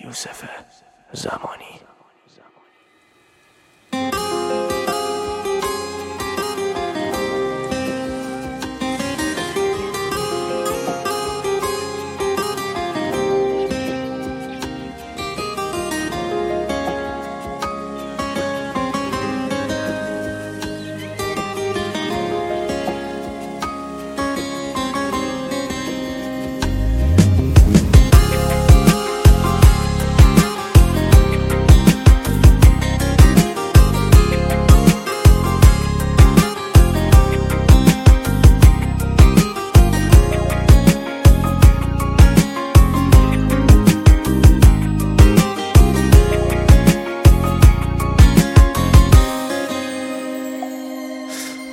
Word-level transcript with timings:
یوسف 0.00 0.44
زمانی. 1.12 1.80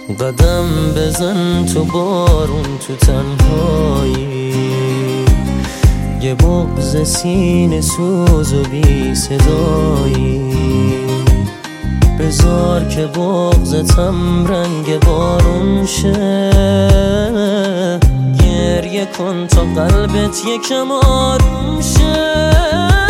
قدم 0.09 0.93
بزن 0.95 1.65
تو 1.65 1.83
بارون 1.83 2.77
تو 2.87 2.95
تنهایی. 2.95 4.53
یه 6.21 6.35
بغز 6.35 7.03
سینه 7.03 7.81
سوز 7.81 8.53
و 8.53 8.63
بی 8.63 9.15
صدایی. 9.15 10.41
بذار 12.19 12.83
که 12.83 13.07
بغزتم 13.07 14.47
رنگ 14.47 14.99
بارون 15.05 15.85
شه. 15.85 16.51
گریه 18.39 19.05
کن 19.17 19.47
تا 19.47 19.61
قلبت 19.61 20.41
یکم 20.45 20.91
آروم 20.91 21.81
شه. 21.81 23.00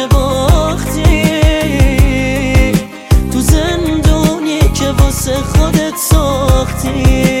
که 0.00 0.06
باختی 0.06 1.24
تو 3.32 3.40
زندونی 3.40 4.60
که 4.60 4.90
واسه 4.98 5.34
خودت 5.36 5.96
ساختی. 5.96 7.40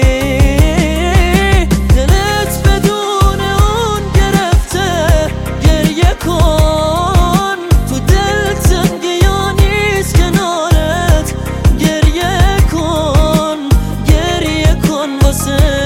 دلت 1.96 2.68
بدون 2.68 3.40
اون 3.40 4.02
گرفته 4.14 4.90
گریه 5.62 6.14
کن. 6.26 7.56
تو 7.88 7.98
دل 7.98 8.54
تنگی 8.54 9.14
یا 9.22 9.50
نیست 9.50 10.16
کنارت 10.16 11.34
گریه 11.78 12.56
کن. 12.72 13.58
گریه 14.06 14.76
کن 14.88 15.10
واسه 15.22 15.79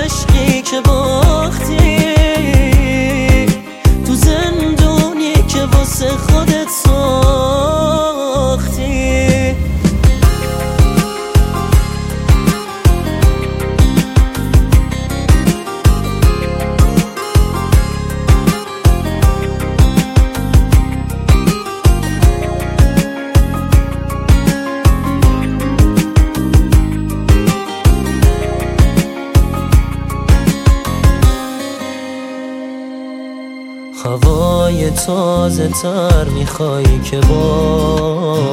هوای 34.15 34.91
تازه 34.91 35.69
تر 35.69 36.25
می‌خوای 36.25 37.01
که 37.05 37.17
باشه. 37.17 38.45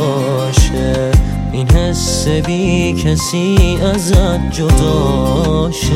این 1.52 1.72
حس 1.72 2.28
بی 2.28 2.94
کسی 2.94 3.78
ازت 3.94 4.52
جداشه. 4.52 5.92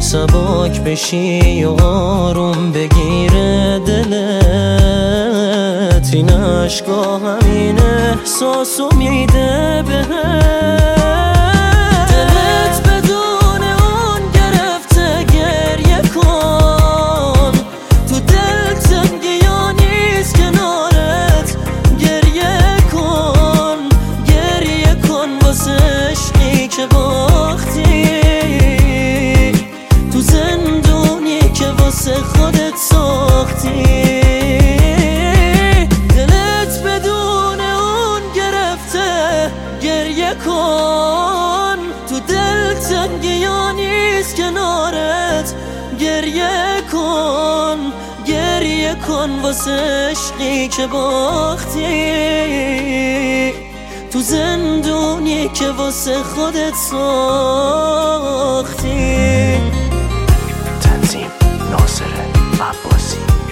سباک 0.00 0.80
بشی 0.80 1.64
و 1.64 1.70
آروم 1.84 2.72
بگیره 2.72 3.78
دلت. 3.86 4.10
این 6.12 6.30
عشقا 6.30 7.18
همین 7.18 7.78
احساسو 7.78 8.88
میده 8.96 9.84
بهت. 9.86 10.99
کن. 40.44 41.78
تو 42.08 42.20
دل 42.28 42.74
تنگی 42.74 43.46
نیست 43.76 44.36
کنارت. 44.36 45.54
گریه 46.00 46.82
کن. 46.92 47.92
گریه 48.26 48.94
کن 49.06 49.30
واسه 49.42 49.70
عشقی 50.10 50.68
که 50.68 50.86
باختی. 50.86 51.80
تو 54.12 54.20
زندونی 54.20 55.48
که 55.48 55.70
واسه 55.70 56.22
خودت 56.22 56.74
ساختی. 56.90 58.60
nosere, 61.70 62.30
ma 62.58 62.74
può 62.82 62.96
sì. 62.98 63.49